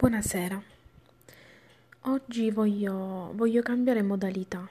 Buonasera, 0.00 0.62
oggi 2.02 2.52
voglio, 2.52 3.32
voglio 3.34 3.62
cambiare 3.62 4.00
modalità, 4.00 4.64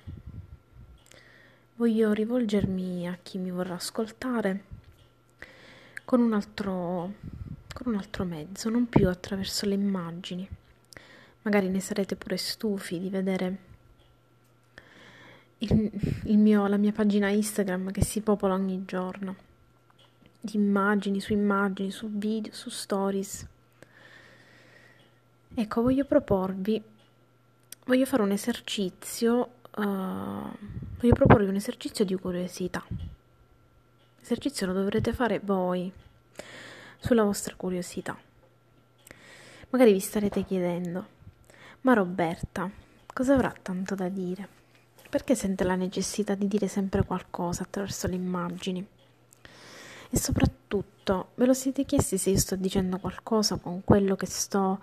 voglio 1.76 2.13
rivolgermi 2.13 3.05
a 3.10 3.18
chi 3.21 3.38
mi 3.38 3.52
vorrà 3.52 3.74
ascoltare 3.74 4.63
con 6.05 6.21
un 6.21 6.32
altro, 6.32 7.13
con 7.74 7.92
un 7.92 7.96
altro 7.96 8.24
mezzo, 8.24 8.70
non 8.70 8.88
più 8.88 9.10
attraverso 9.10 9.65
le 9.65 9.74
immagini. 9.74 10.47
Magari 11.41 11.67
ne 11.67 11.81
sarete 11.81 12.15
pure 12.15 12.37
stufi 12.37 12.97
di 12.97 13.09
vedere 13.09 13.57
il, 15.57 15.91
il 16.23 16.38
mio, 16.38 16.67
la 16.67 16.77
mia 16.77 16.94
pagina 16.94 17.27
Instagram 17.27 17.91
che 17.91 18.05
si 18.05 18.21
popola 18.21 18.53
ogni 18.53 18.85
giorno. 18.85 19.35
Di 20.39 20.55
immagini 20.55 21.20
su 21.20 21.34
immagini, 21.34 21.91
su 21.91 22.09
video, 22.09 22.53
su 22.53 22.70
stories 22.70 23.45
Ecco, 25.60 25.82
voglio 25.82 26.06
proporvi, 26.06 26.80
voglio 27.88 28.06
fare 28.06 28.22
un 28.22 28.30
esercizio, 28.30 29.54
uh, 29.76 29.82
voglio 29.82 31.14
proporvi 31.16 31.48
un 31.48 31.56
esercizio 31.56 32.06
di 32.06 32.14
curiosità. 32.14 32.86
L'esercizio 34.20 34.68
lo 34.68 34.74
dovrete 34.74 35.14
fare 35.14 35.40
voi, 35.40 35.92
sulla 37.00 37.24
vostra 37.24 37.56
curiosità. 37.56 38.16
Magari 39.70 39.94
vi 39.94 40.00
starete 40.00 40.44
chiedendo, 40.44 41.08
ma 41.82 41.94
Roberta, 41.94 42.70
cosa 43.12 43.34
avrà 43.34 43.52
tanto 43.60 43.96
da 43.96 44.10
dire? 44.10 44.48
Perché 45.10 45.34
sente 45.34 45.64
la 45.64 45.74
necessità 45.74 46.36
di 46.36 46.48
dire 46.48 46.68
sempre 46.68 47.04
qualcosa 47.04 47.64
attraverso 47.64 48.05
le 48.05 48.14
immagini? 48.14 48.88
E 50.12 50.18
soprattutto, 50.20 51.30
ve 51.34 51.48
lo 51.48 51.54
siete 51.55 51.84
chiesti 51.84 52.20
se 52.20 52.30
io 52.30 52.38
sto 52.38 52.55
dicendo 52.55 53.00
qualcosa 53.00 53.55
con 53.55 53.84
quello 53.84 54.16
che 54.16 54.28
sto 54.28 54.80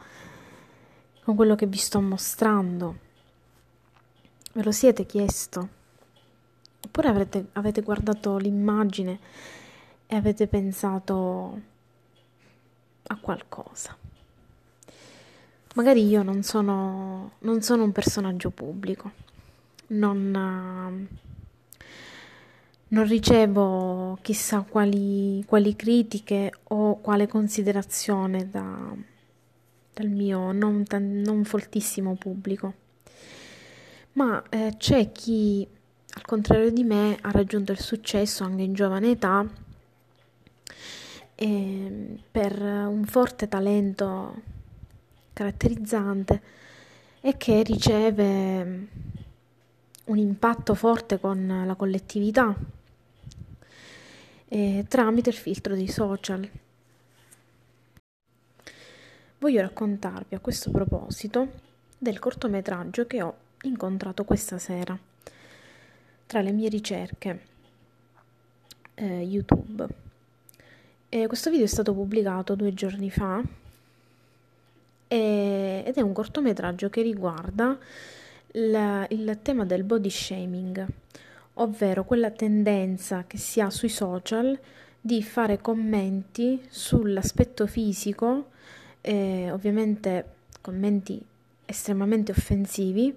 con 1.25 1.37
quello 1.37 1.55
che 1.55 1.67
vi 1.67 1.79
sto 1.79 2.01
mostrando? 2.03 2.99
Ve 4.53 4.63
lo 4.63 4.73
siete 4.73 5.07
chiesto? 5.07 5.69
Oppure 6.85 7.09
avrete, 7.09 7.47
avete 7.53 7.81
guardato 7.81 8.37
l'immagine 8.37 9.19
e 10.07 10.15
avete 10.15 10.47
pensato 10.47 11.61
a 13.07 13.17
qualcosa? 13.17 13.97
Magari 15.75 16.07
io 16.07 16.23
non 16.23 16.43
sono, 16.43 17.33
non 17.39 17.63
sono 17.63 17.85
un 17.85 17.93
personaggio 17.93 18.51
pubblico, 18.51 19.11
non, 19.89 21.09
non 22.89 23.07
ricevo 23.09 24.19
chissà 24.21 24.61
quali, 24.61 25.43
quali 25.47 25.75
critiche 25.75 26.53
o 26.65 27.01
quale 27.01 27.27
considerazione 27.27 28.49
da, 28.49 28.95
dal 29.95 30.09
mio 30.09 30.53
non, 30.53 30.85
non 30.91 31.45
foltissimo 31.45 32.17
pubblico. 32.17 32.75
Ma 34.13 34.43
eh, 34.51 34.75
c'è 34.77 35.13
chi, 35.13 35.67
al 36.15 36.25
contrario 36.25 36.71
di 36.71 36.85
me, 36.85 37.17
ha 37.21 37.31
raggiunto 37.31 37.73
il 37.73 37.81
successo 37.81 38.45
anche 38.45 38.63
in 38.63 38.75
giovane 38.75 39.11
età 39.11 39.47
eh, 41.37 42.19
per 42.31 42.61
un 42.61 43.05
forte 43.07 43.49
talento 43.49 44.43
caratterizzante 45.33 46.43
e 47.21 47.37
che 47.37 47.63
riceve 47.63 48.89
un 50.05 50.19
impatto 50.19 50.75
forte 50.75 51.19
con 51.19 51.65
la 51.67 51.75
collettività 51.75 52.55
eh, 54.49 54.85
tramite 54.87 55.31
il 55.31 55.35
filtro 55.35 55.75
dei 55.75 55.89
social 55.89 56.49
voglio 59.45 59.61
raccontarvi 59.61 60.35
a 60.35 60.39
questo 60.39 60.71
proposito 60.71 61.49
del 61.99 62.19
cortometraggio 62.19 63.07
che 63.07 63.21
ho 63.21 63.35
incontrato 63.65 64.25
questa 64.25 64.57
sera 64.57 64.99
tra 66.25 66.41
le 66.41 66.51
mie 66.51 66.71
ricerche 66.71 67.41
eh, 68.95 69.21
YouTube. 69.21 69.87
E 71.11 71.27
questo 71.27 71.51
video 71.51 71.67
è 71.67 71.69
stato 71.69 71.93
pubblicato 71.93 72.55
due 72.55 72.73
giorni 72.73 73.11
fa 73.11 73.43
e, 75.09 75.83
ed 75.85 75.95
è 75.95 76.01
un 76.01 76.15
cortometraggio 76.15 76.89
che 76.89 77.03
riguarda 77.03 77.79
la, 78.53 79.07
il 79.11 79.41
tema 79.43 79.67
del 79.67 79.85
body 79.85 80.09
shaming, 80.09 80.87
ovvero 81.55 82.05
quella 82.05 82.31
tendenza 82.31 83.25
che 83.27 83.37
si 83.37 83.61
ha 83.61 83.69
sui 83.69 83.91
social 83.91 84.59
di 84.99 85.23
fare 85.23 85.61
commenti 85.61 86.65
sull'aspetto 86.67 87.67
fisico 87.67 88.53
eh, 89.05 89.51
ovviamente 89.51 90.33
commenti 90.63 91.23
estremamente 91.67 92.33
offensivi, 92.33 93.15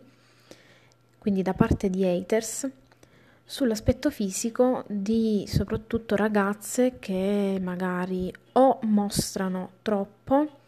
quindi 1.17 1.41
da 1.41 1.53
parte 1.53 1.89
di 1.89 2.05
haters, 2.05 2.69
sull'aspetto 3.45 4.11
fisico 4.11 4.83
di 4.87 5.45
soprattutto 5.47 6.17
ragazze 6.17 6.99
che 6.99 7.57
magari 7.61 8.33
o 8.53 8.79
mostrano 8.81 9.71
troppo 9.81 10.59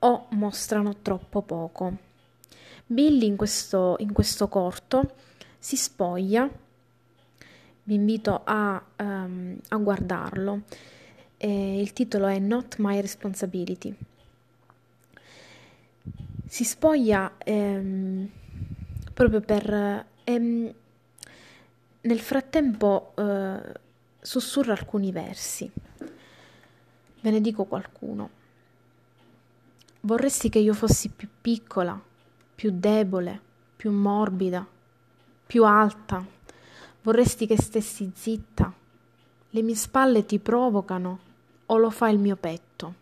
o 0.00 0.26
mostrano 0.30 0.96
troppo 1.02 1.42
poco. 1.42 1.96
Billy 2.84 3.26
in 3.26 3.36
questo, 3.36 3.94
in 4.00 4.12
questo 4.12 4.48
corto 4.48 5.14
si 5.58 5.76
spoglia, 5.76 6.50
vi 7.84 7.94
invito 7.94 8.40
a, 8.42 8.82
um, 8.96 9.56
a 9.68 9.76
guardarlo. 9.76 10.62
Eh, 11.36 11.80
il 11.80 11.92
titolo 11.92 12.26
è 12.26 12.40
Not 12.40 12.76
My 12.78 13.00
Responsibility 13.00 13.94
si 16.58 16.64
spoglia 16.64 17.34
ehm, 17.38 18.28
proprio 19.14 19.40
per... 19.40 20.06
Ehm, 20.24 20.74
nel 22.00 22.18
frattempo 22.18 23.12
eh, 23.14 23.60
sussurra 24.20 24.72
alcuni 24.72 25.12
versi. 25.12 25.70
Ve 27.20 27.30
ne 27.30 27.40
dico 27.40 27.62
qualcuno. 27.62 28.30
Vorresti 30.00 30.48
che 30.48 30.58
io 30.58 30.74
fossi 30.74 31.10
più 31.10 31.28
piccola, 31.40 32.00
più 32.56 32.72
debole, 32.74 33.40
più 33.76 33.92
morbida, 33.92 34.66
più 35.46 35.64
alta. 35.64 36.26
Vorresti 37.02 37.46
che 37.46 37.62
stessi 37.62 38.10
zitta. 38.12 38.72
Le 39.50 39.62
mie 39.62 39.76
spalle 39.76 40.26
ti 40.26 40.40
provocano 40.40 41.20
o 41.66 41.76
lo 41.76 41.90
fa 41.90 42.08
il 42.08 42.18
mio 42.18 42.34
petto? 42.34 42.94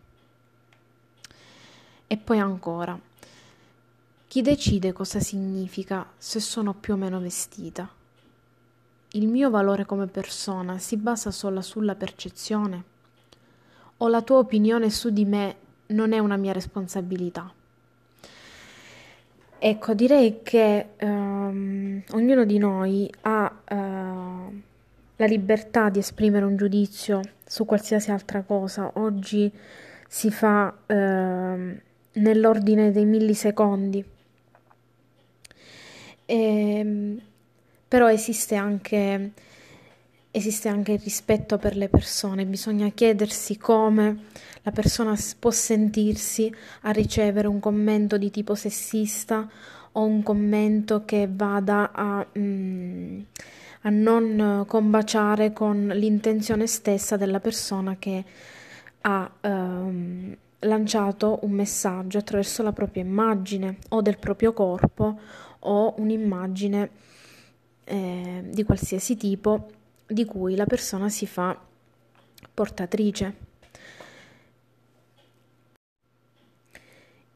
E 2.05 2.17
poi 2.17 2.37
ancora. 2.37 3.07
Chi 4.29 4.41
decide 4.41 4.91
cosa 4.91 5.21
significa 5.21 6.05
se 6.17 6.41
sono 6.41 6.73
più 6.73 6.95
o 6.95 6.97
meno 6.97 7.17
vestita? 7.21 7.89
Il 9.11 9.29
mio 9.29 9.49
valore 9.49 9.85
come 9.85 10.07
persona 10.07 10.79
si 10.79 10.97
basa 10.97 11.31
solo 11.31 11.61
sulla 11.61 11.95
percezione? 11.95 12.83
O 13.99 14.09
la 14.09 14.21
tua 14.21 14.39
opinione 14.39 14.89
su 14.89 15.11
di 15.11 15.23
me 15.23 15.55
non 15.87 16.11
è 16.11 16.19
una 16.19 16.35
mia 16.35 16.51
responsabilità? 16.51 17.49
Ecco, 19.59 19.93
direi 19.93 20.41
che 20.43 20.89
um, 20.99 22.03
ognuno 22.11 22.43
di 22.43 22.57
noi 22.57 23.09
ha 23.21 23.45
uh, 23.45 24.61
la 25.15 25.25
libertà 25.25 25.87
di 25.87 25.99
esprimere 25.99 26.43
un 26.43 26.57
giudizio 26.57 27.21
su 27.45 27.63
qualsiasi 27.63 28.11
altra 28.11 28.41
cosa. 28.43 28.91
Oggi 28.95 29.49
si 30.05 30.29
fa 30.31 30.67
uh, 30.67 30.93
nell'ordine 32.11 32.91
dei 32.91 33.05
millisecondi 33.05 34.15
e, 36.27 36.79
ehm, 36.79 37.21
però 37.87 38.11
esiste 38.11 38.55
anche, 38.55 39.31
esiste 40.29 40.67
anche 40.69 40.91
il 40.91 40.99
rispetto 40.99 41.57
per 41.57 41.75
le 41.75 41.87
persone, 41.87 42.45
bisogna 42.45 42.89
chiedersi 42.89 43.57
come 43.57 44.25
la 44.61 44.71
persona 44.71 45.15
può 45.39 45.49
sentirsi 45.49 46.53
a 46.81 46.91
ricevere 46.91 47.47
un 47.47 47.59
commento 47.59 48.17
di 48.17 48.29
tipo 48.29 48.53
sessista 48.53 49.49
o 49.93 50.03
un 50.03 50.21
commento 50.21 51.05
che 51.05 51.29
vada 51.31 51.91
a, 51.93 52.27
mm, 52.37 53.19
a 53.83 53.89
non 53.89 54.65
combaciare 54.67 55.53
con 55.53 55.87
l'intenzione 55.93 56.67
stessa 56.67 57.15
della 57.15 57.39
persona 57.39 57.95
che 57.97 58.23
ha 59.01 59.31
um, 59.41 60.35
lanciato 60.59 61.39
un 61.43 61.51
messaggio 61.51 62.17
attraverso 62.17 62.63
la 62.63 62.71
propria 62.71 63.03
immagine 63.03 63.77
o 63.89 64.01
del 64.01 64.17
proprio 64.17 64.53
corpo 64.53 65.19
o 65.59 65.93
un'immagine 65.97 66.89
eh, 67.83 68.43
di 68.45 68.63
qualsiasi 68.63 69.15
tipo 69.15 69.69
di 70.05 70.25
cui 70.25 70.55
la 70.55 70.65
persona 70.65 71.09
si 71.09 71.27
fa 71.27 71.59
portatrice. 72.53 73.45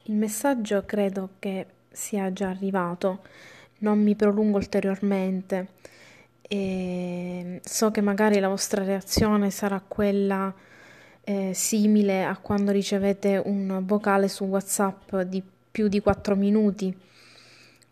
Il 0.05 0.15
messaggio 0.15 0.83
credo 0.85 1.31
che 1.39 1.67
sia 1.91 2.33
già 2.33 2.49
arrivato, 2.49 3.21
non 3.79 4.01
mi 4.01 4.15
prolungo 4.15 4.57
ulteriormente 4.57 5.67
e 6.41 7.61
so 7.63 7.91
che 7.91 8.01
magari 8.01 8.39
la 8.39 8.47
vostra 8.47 8.83
reazione 8.83 9.51
sarà 9.51 9.81
quella 9.85 10.53
eh, 11.23 11.53
simile 11.53 12.23
a 12.23 12.37
quando 12.37 12.71
ricevete 12.71 13.41
un 13.43 13.83
vocale 13.85 14.27
su 14.27 14.45
WhatsApp 14.45 15.15
di 15.21 15.41
più 15.71 15.87
di 15.87 16.01
4 16.01 16.35
minuti, 16.35 16.95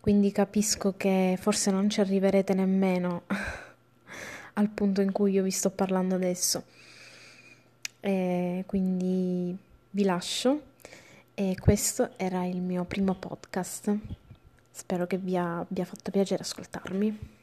quindi 0.00 0.32
capisco 0.32 0.94
che 0.96 1.36
forse 1.40 1.70
non 1.70 1.88
ci 1.88 2.00
arriverete 2.00 2.54
nemmeno 2.54 3.22
al 4.54 4.68
punto 4.68 5.00
in 5.00 5.12
cui 5.12 5.32
io 5.32 5.42
vi 5.42 5.50
sto 5.50 5.70
parlando 5.70 6.14
adesso. 6.14 6.64
E 8.00 8.64
quindi 8.66 9.56
vi 9.90 10.04
lascio 10.04 10.62
e 11.34 11.54
questo 11.58 12.10
era 12.16 12.44
il 12.44 12.60
mio 12.60 12.84
primo 12.84 13.14
podcast. 13.14 13.96
Spero 14.70 15.06
che 15.06 15.18
vi 15.18 15.36
abbia 15.36 15.84
fatto 15.84 16.10
piacere 16.10 16.42
ascoltarmi. 16.42 17.39